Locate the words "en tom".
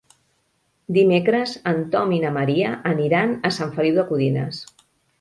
1.73-2.15